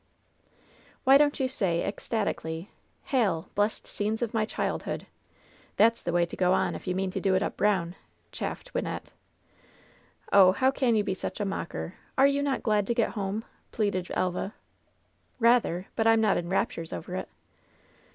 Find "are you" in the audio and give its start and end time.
12.17-12.41